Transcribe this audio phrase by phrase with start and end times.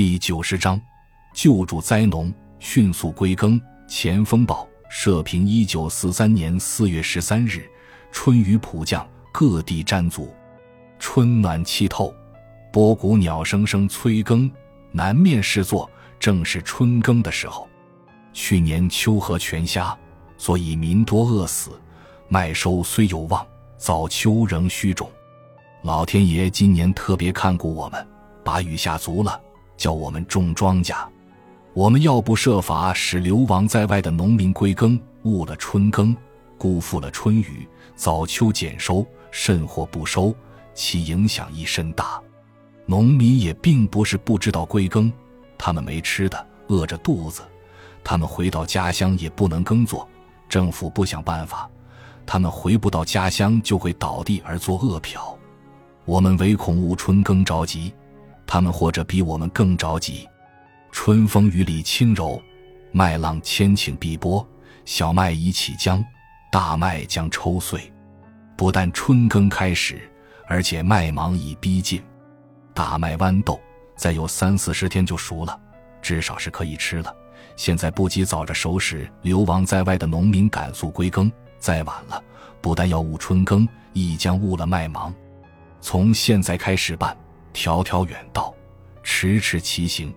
[0.00, 0.80] 第九十章，
[1.34, 3.60] 救助灾农，迅速归耕。
[3.86, 7.70] 前锋报社评：一九四三年四月十三日，
[8.10, 10.34] 春雨普降，各地沾足，
[10.98, 12.14] 春暖气透，
[12.72, 14.50] 波谷鸟声声催耕，
[14.90, 15.86] 南面视作
[16.18, 17.68] 正是春耕的时候。
[18.32, 19.94] 去年秋禾全虾，
[20.38, 21.78] 所以民多饿死，
[22.26, 23.46] 麦收虽有望，
[23.76, 25.10] 早秋仍需种。
[25.82, 28.08] 老天爷今年特别看顾我们，
[28.42, 29.38] 把雨下足了。
[29.80, 30.94] 叫我们种庄稼，
[31.72, 36.14] 我们要不设法使流亡在外的农民归耕，误了春耕，
[36.58, 40.34] 辜负了春雨，早秋减收，甚或不收，
[40.74, 42.20] 其影响亦甚大。
[42.84, 45.10] 农民也并不是不知道归耕，
[45.56, 47.40] 他们没吃的，饿着肚子，
[48.04, 50.06] 他们回到家乡也不能耕作，
[50.46, 51.66] 政府不想办法，
[52.26, 55.34] 他们回不到家乡就会倒地而作饿殍。
[56.04, 57.90] 我们唯恐误春耕着急。
[58.52, 60.28] 他们或者比我们更着急。
[60.90, 62.42] 春风雨里轻柔，
[62.90, 64.44] 麦浪千顷碧波，
[64.84, 66.04] 小麦已起浆，
[66.50, 67.80] 大麦将抽穗。
[68.56, 70.00] 不但春耕开始，
[70.48, 72.02] 而且麦芒已逼近。
[72.74, 73.60] 大麦豌豆
[73.94, 75.56] 再有三四十天就熟了，
[76.02, 77.14] 至少是可以吃了。
[77.54, 82.20] 现在不及早着熟时，流亡在外的农民赶速归耕，再晚了，
[82.60, 85.14] 不但要误春耕，亦将误了麦芒。
[85.80, 87.16] 从现在开始办。
[87.52, 88.54] 迢迢远道，
[89.02, 90.12] 迟迟其行。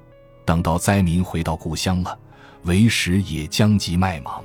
[0.45, 2.17] 等到灾民回到故乡了，
[2.64, 4.44] 为时也将及麦芒。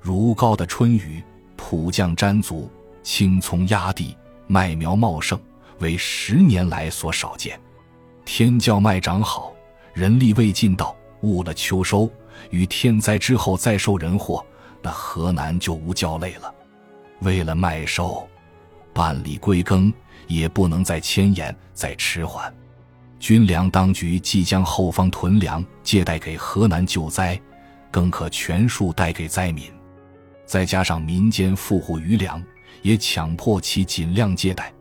[0.00, 1.22] 如高的春雨，
[1.56, 2.70] 普降沾足，
[3.02, 5.40] 青葱压地，麦苗茂盛，
[5.78, 7.60] 为十年来所少见。
[8.24, 9.52] 天教麦长好，
[9.94, 12.10] 人力未尽到，误了秋收，
[12.50, 14.44] 于天灾之后再受人祸，
[14.82, 16.52] 那河南就无较累了。
[17.20, 18.28] 为了麦收，
[18.92, 19.92] 办理归耕。
[20.30, 22.52] 也不能再迁延、再迟缓。
[23.18, 27.38] 军粮当局即将后方屯粮借贷给河南救灾，
[27.90, 29.64] 更可全数贷给灾民。
[30.46, 32.42] 再加上民间富户余粮，
[32.80, 34.72] 也强迫其尽量借贷。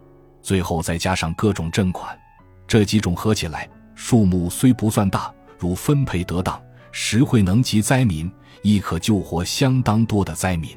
[0.41, 2.17] 最后再加上各种赈款，
[2.65, 6.61] 这几种合起来，数目虽不算大，如分配得当，
[6.91, 10.69] 实惠能及灾民，亦可救活相当多的灾民。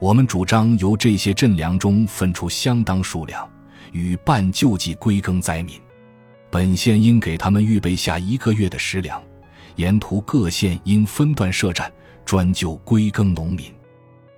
[0.00, 3.48] 我们主张由这些赈粮中分出相当数量。
[3.92, 5.80] 与办救济归耕灾民，
[6.50, 9.22] 本县应给他们预备下一个月的食粮，
[9.76, 11.92] 沿途各县应分段设站，
[12.24, 13.72] 专救归耕农民。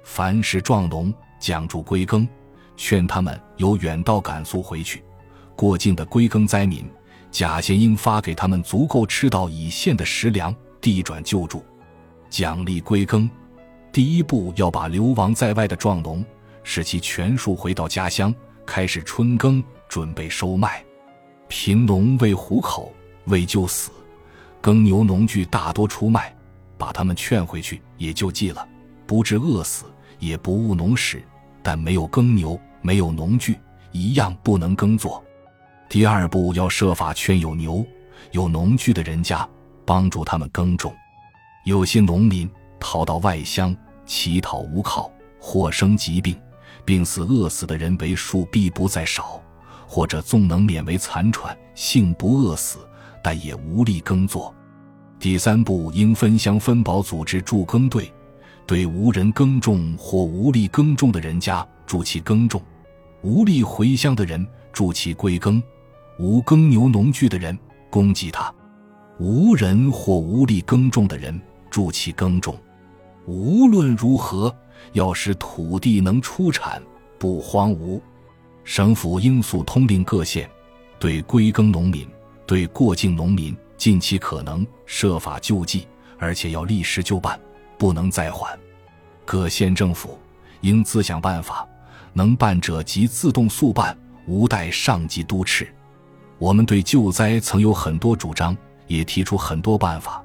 [0.05, 2.29] 凡是壮农讲助归耕，
[2.77, 5.03] 劝他们由远道赶速回去。
[5.55, 6.85] 过境的归耕灾民，
[7.31, 11.65] 甲县应发给他们足够吃到乙县的食粮，递转救助，
[12.29, 13.31] 奖励归耕。
[13.93, 16.25] 第一步要把流亡在外的壮农，
[16.65, 18.35] 使其全数回到家乡。
[18.67, 20.83] 开始春耕，准备收麦。
[21.49, 22.93] 贫农为糊口，
[23.27, 23.91] 为救死，
[24.61, 26.35] 耕牛农具大多出卖，
[26.79, 28.67] 把他们劝回去也就记了，
[29.07, 29.85] 不致饿死，
[30.19, 31.23] 也不误农时。
[31.63, 33.59] 但没有耕牛，没有农具，
[33.93, 35.23] 一样不能耕作。
[35.89, 37.87] 第二步要设法劝有牛、
[38.31, 39.49] 有农具的人家，
[39.85, 40.95] 帮助他们耕种。
[41.65, 46.37] 有些农民逃到外乡乞讨无靠，或生疾病。
[46.85, 49.41] 病死、饿死的人为数必不在少，
[49.87, 52.79] 或者纵能免为残喘，幸不饿死，
[53.23, 54.53] 但也无力耕作。
[55.19, 58.13] 第三步应分乡分保组织助耕队，
[58.67, 62.61] 对无人耕种或无力耕种的人家助其耕种，
[63.23, 65.63] 无力回乡的人助其归耕，
[66.19, 67.57] 无耕牛农具的人
[67.89, 68.53] 供给他，
[69.21, 72.59] 无人或无力耕种的人助其耕种。
[73.27, 74.53] 无论如何。
[74.93, 76.83] 要使土地能出产，
[77.19, 78.01] 不荒芜，
[78.65, 80.49] 省府应速通令各县，
[80.99, 82.07] 对归耕农民、
[82.47, 85.87] 对过境农民，尽其可能设法救济，
[86.19, 87.41] 而且要立时就办，
[87.79, 88.59] 不能再缓。
[89.25, 90.19] 各县政府
[90.61, 91.67] 应自想办法，
[92.13, 95.67] 能办者即自动速办，无待上级督斥。
[96.39, 98.57] 我们对救灾曾有很多主张，
[98.89, 100.23] 也提出很多办法，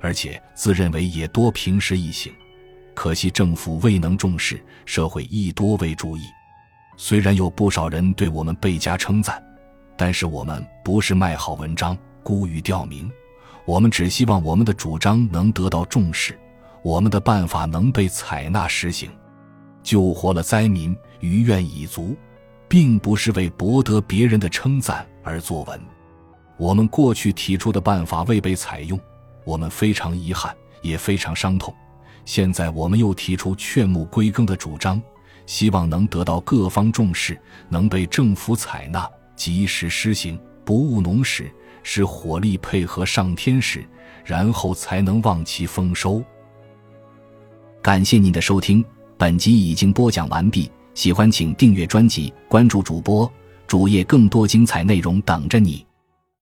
[0.00, 2.32] 而且自认为也多平时一行。
[2.94, 6.22] 可惜政府未能重视，社会亦多未注意。
[6.96, 9.42] 虽然有不少人对我们倍加称赞，
[9.96, 13.10] 但是我们不是卖好文章、孤于吊名。
[13.66, 16.38] 我们只希望我们的主张能得到重视，
[16.82, 19.10] 我们的办法能被采纳实行，
[19.82, 22.14] 救活了灾民，余愿已足，
[22.68, 25.80] 并不是为博得别人的称赞而作文。
[26.56, 29.00] 我们过去提出的办法未被采用，
[29.44, 31.74] 我们非常遗憾，也非常伤痛。
[32.24, 35.00] 现在我们又提出劝募归耕的主张，
[35.46, 37.38] 希望能得到各方重视，
[37.68, 41.50] 能被政府采纳，及时施行，不误农时，
[41.82, 43.84] 使火力配合上天时，
[44.24, 46.22] 然后才能望其丰收。
[47.82, 48.82] 感谢您的收听，
[49.18, 50.70] 本集已经播讲完毕。
[50.94, 53.30] 喜欢请订阅专辑，关注主播
[53.66, 55.84] 主页，更多精彩内容等着你。